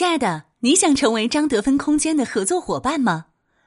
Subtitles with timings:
[0.00, 3.26] 亲爱的，你想成为张德芬空间的合作伙伴吗？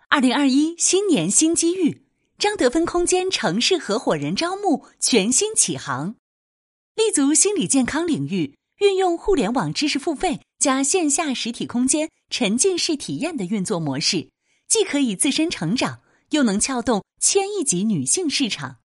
[0.10, 2.08] 二零二一新年新机遇，
[2.40, 6.16] 张德芬空间城市合伙人招募全新启航，
[6.96, 14.32] 立足心理健康领域，运用互联网知识付费加线下实体空间沉浸式体验的运作模式，
[14.68, 16.00] 既可以自身成长，
[16.32, 18.78] 又能撬动千亿级女性市场，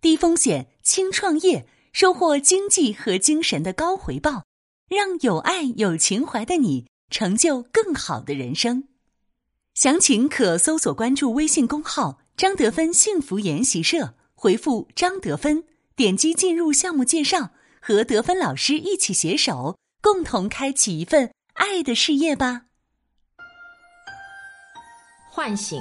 [0.00, 4.44] 低风险轻创业，收获经济和精神的高回报。
[4.88, 8.84] 让有爱有情怀的你成就更好的人生。
[9.74, 15.62] 详情可搜索关注微信公号“张德芬幸福研习社”，回复“张德芬”，
[15.94, 22.62] 点击进入项目介绍，和德芬老师一起携手，共同开启一份爱的事业吧。
[25.30, 25.80] 唤醒、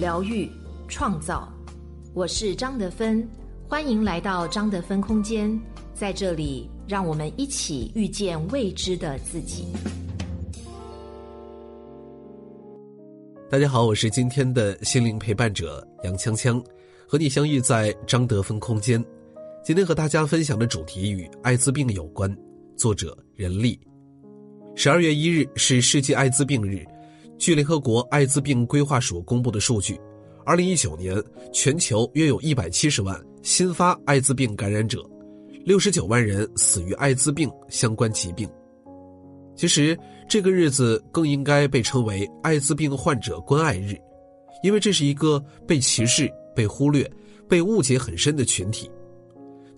[0.00, 0.50] 疗愈、
[0.88, 1.48] 创造，
[2.12, 3.28] 我是张德芬，
[3.68, 5.56] 欢迎来到张德芬空间，
[6.00, 6.66] 在这里。
[6.88, 9.66] 让我们一起遇见未知的自己。
[13.48, 16.60] 大家好，我是今天的心灵陪伴者杨锵锵，
[17.06, 19.04] 和你相遇在张德芬空间。
[19.62, 22.34] 今天和大家分享的主题与艾滋病有关，
[22.76, 23.78] 作者任丽。
[24.74, 26.82] 十二月一日是世界艾滋病日，
[27.38, 30.00] 据联合国艾滋病规划署公布的数据，
[30.44, 35.08] 二零一九年全球约有一百七十万新发艾滋病感染者。
[35.70, 38.50] 六十九万人死于艾滋病相关疾病。
[39.54, 39.96] 其实，
[40.28, 43.96] 这个日子更应该被称为艾滋病患者关爱日，
[44.64, 47.08] 因为这是一个被歧视、被忽略、
[47.48, 48.90] 被误解很深的群体。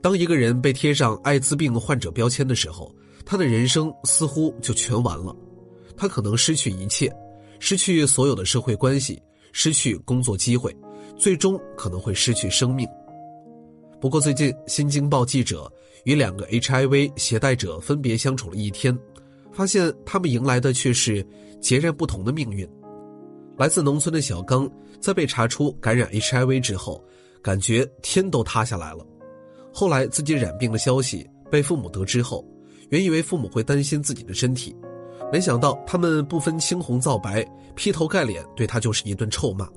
[0.01, 2.91] 当一个人被贴上艾滋病患者标签的时候，
[3.27, 5.37] 他的人生似乎就全完了。
[5.95, 7.15] 他可能失去一切，
[7.61, 10.75] 失去所有的社会关系，失去工作机会，
[11.19, 12.89] 最终可能会失去生命。
[14.01, 15.71] 不过，最近《新京报》记者
[16.05, 18.97] 与两个 HIV 携带者分别相处了一天，
[19.53, 21.27] 发现他们迎来的却是
[21.61, 22.69] 截然不同的命运。
[23.57, 27.05] 来自农村的小刚，在被查出感染 HIV 之后，
[27.43, 29.07] 感觉天都塌下来了。
[29.73, 32.45] 后来自己染病的消息被父母得知后，
[32.91, 34.75] 原以为父母会担心自己的身体，
[35.33, 39.69] 没想到他们不分青红皂白，劈头盖脸对他就是一顿臭骂。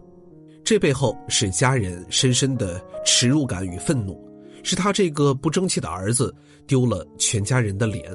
[0.64, 4.20] 这背后是家人深深的耻辱感与愤怒，
[4.66, 6.34] 是他这个不争气的儿子
[6.66, 8.12] 丢了全家人的脸。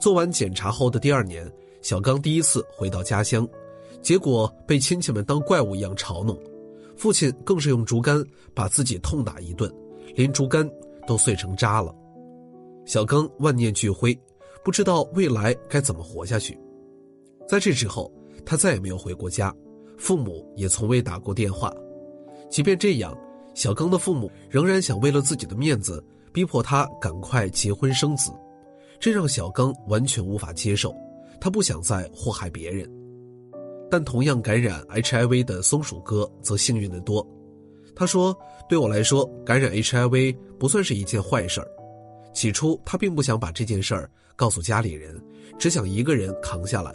[0.00, 1.46] 做完检查后的第二年，
[1.82, 3.46] 小刚第一次回到家乡，
[4.00, 6.34] 结果被亲戚们当怪物一样嘲弄，
[6.96, 8.24] 父亲更是用竹竿
[8.54, 9.70] 把自己痛打一顿，
[10.14, 10.66] 连竹竿
[11.06, 11.94] 都碎成渣了。
[12.86, 14.18] 小刚万念俱灰，
[14.64, 16.58] 不知道未来该怎么活下去。
[17.46, 18.10] 在这之后，
[18.46, 19.54] 他再也没有回过家。
[19.98, 21.70] 父母也从未打过电话，
[22.50, 23.16] 即便这样，
[23.54, 26.02] 小刚的父母仍然想为了自己的面子，
[26.32, 28.32] 逼迫他赶快结婚生子，
[28.98, 30.94] 这让小刚完全无法接受。
[31.40, 32.88] 他不想再祸害别人，
[33.90, 37.26] 但同样感染 HIV 的松鼠哥则幸运得多。
[37.94, 38.34] 他说
[38.68, 41.68] ：“对我来说，感染 HIV 不算是一件坏事儿。
[42.32, 45.20] 起初，他并不想把这件事儿告诉家里人，
[45.58, 46.94] 只想一个人扛下来。”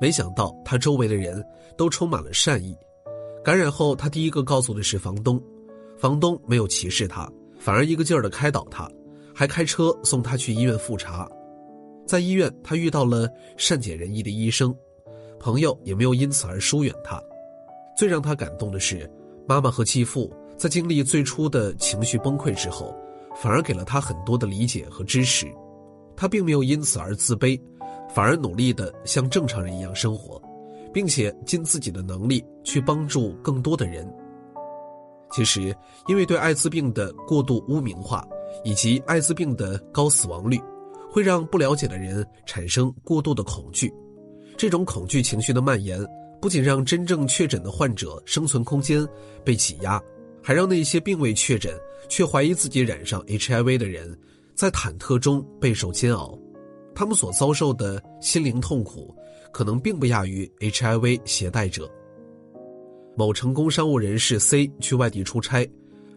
[0.00, 1.44] 没想到他周围的人
[1.76, 2.76] 都充满了善意。
[3.44, 5.40] 感染后，他第一个告诉的是房东，
[6.00, 8.90] 房东没有歧视他，反而一个劲儿的开导他，
[9.34, 11.28] 还开车送他去医院复查。
[12.06, 13.28] 在医院，他遇到了
[13.58, 14.74] 善解人意的医生，
[15.38, 17.22] 朋友也没有因此而疏远他。
[17.98, 19.08] 最让他感动的是，
[19.46, 22.96] 妈妈和继父在经历最初的情绪崩溃之后，
[23.36, 25.46] 反而给了他很多的理解和支持。
[26.16, 27.60] 他并没有因此而自卑。
[28.12, 30.42] 反而努力的像正常人一样生活，
[30.92, 34.04] 并且尽自己的能力去帮助更多的人。
[35.30, 35.74] 其实，
[36.08, 38.26] 因为对艾滋病的过度污名化，
[38.64, 40.60] 以及艾滋病的高死亡率，
[41.10, 43.92] 会让不了解的人产生过度的恐惧。
[44.56, 46.04] 这种恐惧情绪的蔓延，
[46.40, 49.06] 不仅让真正确诊的患者生存空间
[49.44, 50.02] 被挤压，
[50.42, 51.72] 还让那些并未确诊
[52.08, 54.18] 却怀疑自己染上 HIV 的人，
[54.54, 56.38] 在忐忑中备受煎熬。
[56.94, 59.14] 他们所遭受的心灵痛苦，
[59.52, 61.90] 可能并不亚于 HIV 携带者。
[63.20, 65.70] 某成功商务人士 C 去外地出差，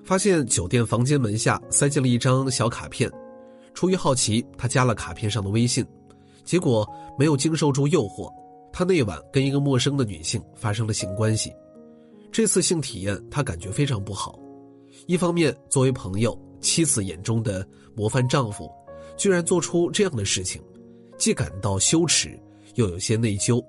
[0.05, 3.11] 发现酒店房间门下塞进了一张小卡片。
[3.73, 5.85] 出于好奇，他加了卡片上的微信，
[6.45, 6.89] 结果
[7.19, 8.31] 没有经受住诱惑，
[8.71, 11.51] 他那晚跟一个陌生的女性发生了性关系。
[12.31, 14.39] 这次性体验他感觉非常不好，
[15.05, 18.71] 一方面作为朋友、妻子眼中的模范丈夫，
[19.17, 20.61] 居然做出这样的事情。
[21.17, 22.39] 既感到羞耻，
[22.75, 23.61] 又有些内疚。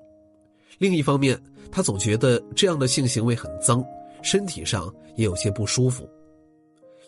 [0.77, 1.37] 另一方面，
[1.71, 3.83] 他总觉得这样的性行为很脏，
[4.21, 6.09] 身体上也有些不舒服。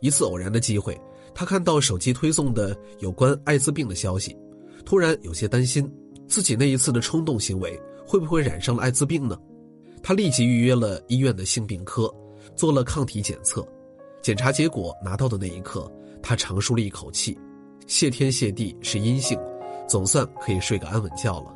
[0.01, 0.99] 一次偶然的机会，
[1.33, 4.37] 他看到手机推送的有关艾滋病的消息，
[4.85, 5.91] 突然有些担心，
[6.27, 9.37] 自己那一次的冲动行为会不会染上了艾滋病呢？
[10.03, 12.13] 他立即预约了医院的性病科，
[12.55, 13.67] 做了抗体检测。
[14.21, 17.37] 检查结果拿到的那一刻，他长舒了一口气，
[17.87, 19.39] 谢天谢地是阴性，
[19.87, 21.53] 总算可以睡个安稳觉了。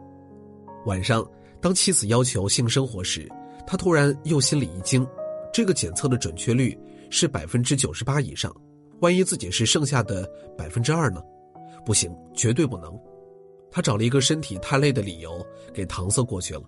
[0.85, 1.25] 晚上，
[1.61, 3.29] 当妻子要求性生活时，
[3.67, 5.07] 他突然又心里一惊，
[5.53, 6.77] 这个检测的准确率
[7.09, 8.53] 是百分之九十八以上，
[8.99, 10.27] 万一自己是剩下的
[10.57, 11.21] 百分之二呢？
[11.85, 12.99] 不行，绝对不能。
[13.69, 16.63] 他找了一个身体太累的理由给搪塞过去了。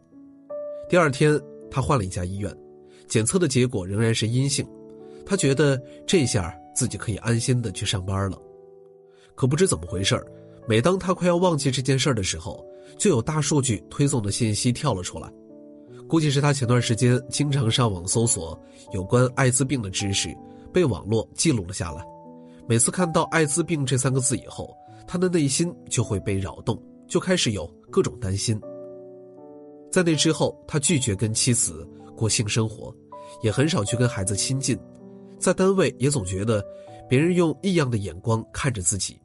[0.87, 1.39] 第二天，
[1.71, 2.55] 他换了一家医院，
[3.07, 4.65] 检测的结果仍然是阴性。
[5.25, 8.39] 他觉得这下自己可以安心的去上班了。
[9.35, 10.15] 可不知怎么回事
[10.67, 12.65] 每当他快要忘记这件事的时候，
[12.97, 15.31] 就有大数据推送的信息跳了出来。
[16.07, 18.59] 估计是他前段时间经常上网搜索
[18.91, 20.29] 有关艾滋病的知识，
[20.71, 22.05] 被网络记录了下来。
[22.67, 24.75] 每次看到艾滋病这三个字以后，
[25.07, 26.81] 他的内心就会被扰动。
[27.05, 28.59] 就开始有各种担心。
[29.91, 32.95] 在那之后，他拒绝跟妻子过性生活，
[33.43, 34.75] 也很少去跟孩子亲近。
[35.37, 36.63] 在单位也总觉得
[37.07, 39.19] 别人用异样的眼光看着自己，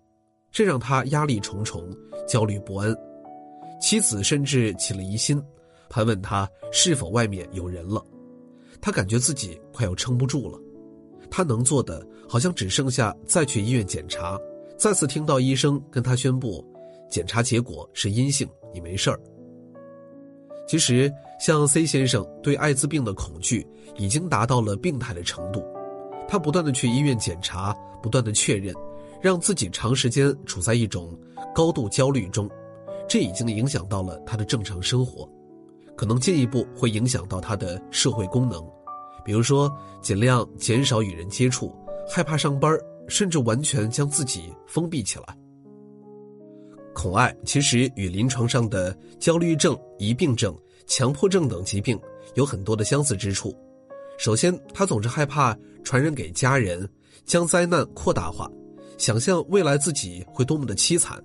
[0.50, 1.88] 这让他压力重重、
[2.26, 2.94] 焦虑不安。
[3.80, 5.40] 妻子甚至起了疑心，
[5.88, 8.04] 盘问他是否外面有人了。
[8.80, 10.58] 他感觉自己快要撑不住了，
[11.30, 14.38] 他能做的好像只剩下再去医院检查，
[14.76, 16.64] 再次听到医生跟他宣布。
[17.10, 19.18] 检查结果是阴性，你没事儿。
[20.66, 21.10] 其实，
[21.40, 23.66] 像 C 先生对艾滋病的恐惧
[23.96, 25.64] 已经达到了病态的程度，
[26.28, 28.74] 他不断的去医院检查，不断的确认，
[29.20, 31.18] 让自己长时间处在一种
[31.54, 32.48] 高度焦虑中，
[33.08, 35.28] 这已经影响到了他的正常生活，
[35.96, 38.62] 可能进一步会影响到他的社会功能，
[39.24, 39.70] 比如说
[40.00, 41.74] 尽量减少与人接触，
[42.08, 42.78] 害怕上班，
[43.08, 45.36] 甚至完全将自己封闭起来。
[46.94, 50.56] 恐艾其实与临床上的焦虑症、疑病症、
[50.86, 51.98] 强迫症等疾病
[52.34, 53.54] 有很多的相似之处。
[54.18, 56.88] 首先，他总是害怕传染给家人，
[57.24, 58.50] 将灾难扩大化，
[58.98, 61.18] 想象未来自己会多么的凄惨，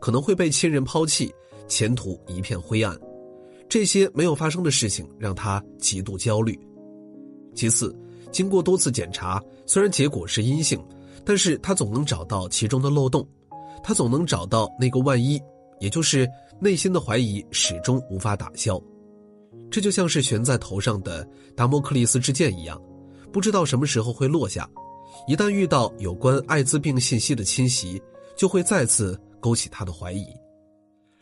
[0.00, 1.32] 可能会被亲人抛弃，
[1.68, 2.94] 前途一片灰暗。
[3.68, 6.58] 这些没有发生的事情让他极度焦虑。
[7.54, 7.96] 其次，
[8.30, 10.84] 经过多次检查，虽然结果是阴性，
[11.24, 13.26] 但是他总能找到其中的漏洞。
[13.82, 15.40] 他总能找到那个万一，
[15.80, 16.28] 也就是
[16.60, 18.80] 内心的怀疑始终无法打消，
[19.70, 21.26] 这就像是悬在头上的
[21.56, 22.80] 达摩克利斯之剑一样，
[23.32, 24.68] 不知道什么时候会落下。
[25.26, 28.00] 一旦遇到有关艾滋病信息的侵袭，
[28.36, 30.26] 就会再次勾起他的怀疑。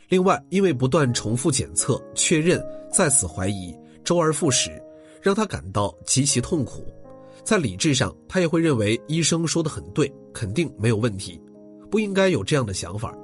[0.09, 2.61] 另外，因为不断重复检测、确认、
[2.91, 4.71] 再次怀疑，周而复始，
[5.23, 6.85] 让他感到极其痛苦。
[7.45, 11.41] 在理智上，他也会认为医生说的很对，肯定没有问题。
[11.91, 13.17] 不应该有这样的想法，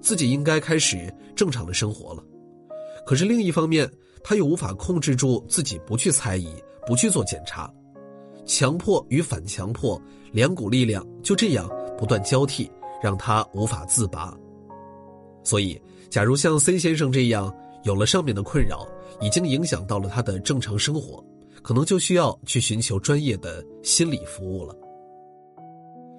[0.00, 2.24] 自己应该开始正常的生活了。
[3.06, 3.90] 可是另一方面，
[4.22, 6.52] 他又无法控制住自己不去猜疑、
[6.86, 7.72] 不去做检查，
[8.48, 10.00] 强迫与反强迫
[10.32, 12.68] 两股力量就这样不断交替，
[13.02, 14.34] 让他无法自拔。
[15.44, 17.54] 所以，假如像 C 先生这样
[17.84, 18.88] 有了上面的困扰，
[19.20, 21.22] 已经影响到了他的正常生活，
[21.62, 24.74] 可能就需要去寻求专业的心理服务了。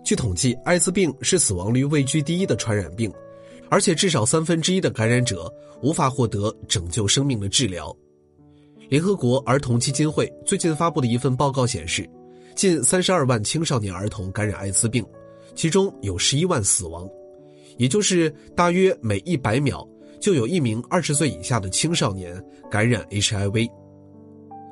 [0.04, 3.12] 据统计，艾滋病是死亡率位居第一的传染病，
[3.72, 7.96] 而且至少三分之一的感染者无法获得拯救生命的治疗。
[8.88, 12.10] 联合国儿童基金会最近发布的一份报告显示，
[12.60, 15.02] 近三十二万青少年儿童感染艾滋病，
[15.56, 17.10] 其中有十一万死亡，
[17.78, 19.88] 也就是大约每一百秒
[20.20, 22.38] 就有一名二十岁以下的青少年
[22.70, 23.66] 感染 HIV。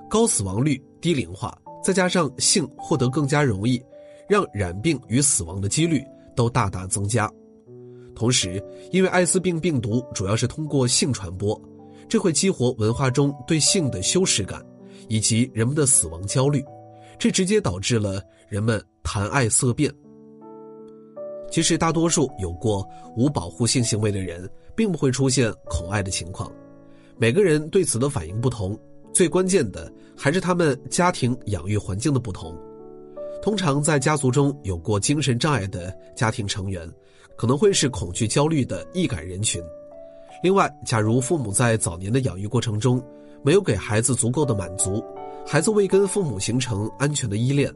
[0.10, 3.82] 高死亡率、低龄化，再加上性获得更加容易。
[4.28, 6.04] 让染病与死亡的几率
[6.36, 7.32] 都大大增加，
[8.14, 11.58] 同时，因为艾滋病病毒主要是通过性传播，
[12.10, 14.62] 这会激活文化中对性的羞耻感，
[15.08, 16.62] 以及人们的死亡焦虑，
[17.20, 19.92] 这直接导致了人们谈爱色变。
[21.50, 26.52] 其实，大多数有过无保护性行为的人，并不会出现恐爱的情况，
[27.18, 28.78] 每个人对此的反应不同，
[29.14, 32.56] 最关键的还是他们家庭养育环境的不同。
[33.42, 36.86] 通常在家族中有过精神障碍的家庭成员，
[37.38, 39.64] 可能会是恐惧焦虑的易感人群。
[40.44, 43.04] 另外，假如父母在早年的养育过程中
[43.44, 45.04] 没有给孩子足够的满足，
[45.46, 47.74] 孩子未跟父母形成安全的依恋，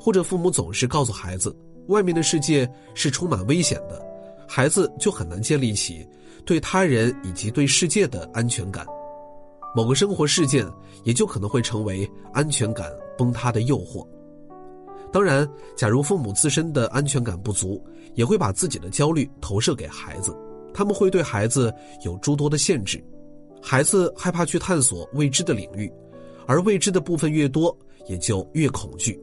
[0.00, 1.54] 或者父母总是告诉孩子
[1.88, 4.02] 外面的世界是充满危险的，
[4.46, 6.06] 孩子就很难建立起
[6.46, 8.86] 对他人以及对世界的安全感。
[9.76, 10.66] 某个生活事件
[11.04, 14.06] 也就可能会成为安全感崩塌的诱惑。
[15.12, 15.46] 当然，
[15.76, 17.82] 假如父母自身的安全感不足，
[18.14, 20.34] 也会把自己的焦虑投射给孩子，
[20.72, 23.02] 他们会对孩子有诸多的限制，
[23.60, 25.92] 孩子害怕去探索未知的领域，
[26.46, 29.20] 而未知的部分越多，也就越恐惧。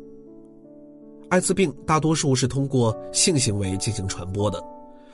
[1.29, 4.63] 艾滋病大多数是通过性行为进行传播的，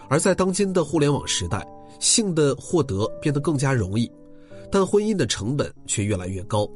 [0.09, 1.65] 而在当今的互联网时代，
[1.99, 4.11] 性的获得变得更加容易，
[4.69, 6.67] 但婚姻的成本却越来越高，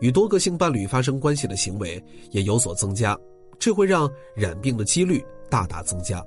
[0.00, 3.18] 与多个性伴侣发生关系的行为也有所增加，
[3.58, 6.24] 这会让染病的几率大大增加。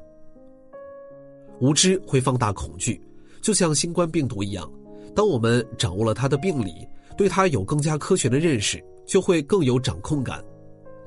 [1.59, 2.99] 无知会放大恐惧，
[3.41, 4.69] 就像新冠病毒一样，
[5.15, 10.43] 当我们掌握了它的病理，对它有更加科学的认识，就会更有掌控感。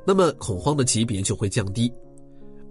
[0.07, 1.93] 那么恐慌的级别就会降低。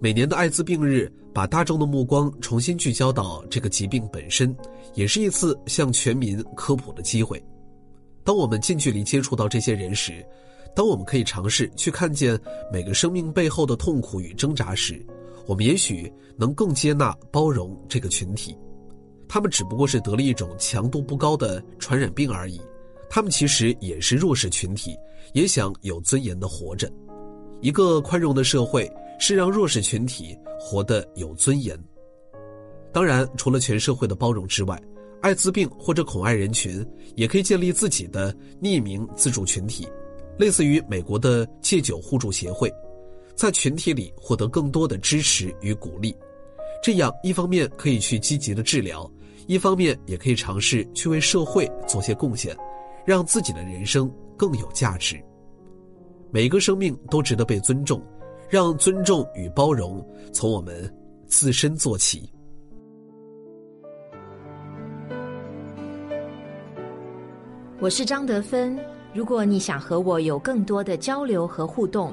[0.00, 4.56] 每年的艾滋病日，把大众的目光重新聚焦到这个疾病本身，
[4.94, 7.42] 也是一次向全民科普的机会。
[8.24, 10.24] 当我们近距离接触到这些人时，
[10.74, 12.38] 当我们可以尝试去看见
[12.72, 15.04] 每个生命背后的痛苦与挣扎时，
[15.48, 18.54] 我们也许能更接纳、包容这个群体。
[19.26, 22.60] 他们只不过是得了一种强度不高的传染病而已，
[23.08, 24.94] 他们其实也是弱势群体，
[25.32, 26.90] 也想有尊严的活着。
[27.62, 31.78] 一个宽容的社会是让弱势群体活得有尊严。
[32.92, 34.80] 当然，除了全社会的包容之外，
[35.22, 36.86] 艾滋病或者恐艾人群
[37.16, 39.88] 也可以建立自己的匿名自助群体，
[40.38, 42.72] 类似于美国的戒酒互助协会，
[43.38, 46.12] 在群体里获得更多的支持与鼓励。
[46.82, 49.08] 这样，一方面可以去积极的治疗，
[49.46, 52.56] 一方面也可以尝试去为社会做些贡献，
[53.06, 55.22] 让自己的人生更有价值。
[56.32, 58.02] 每一个生命都值得被尊重，
[58.48, 60.92] 让尊重与包容从我们
[61.28, 62.28] 自身做起。
[67.78, 68.76] 我是张德芬，
[69.14, 72.12] 如果你想和我有更多的交流和互动，